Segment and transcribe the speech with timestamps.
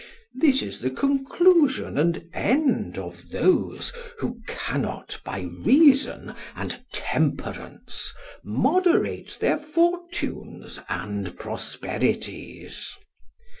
[0.33, 8.11] This is the conclusion and end of those who cannot by reason and temperance
[8.43, 12.97] moderate their fortunes and prosperities.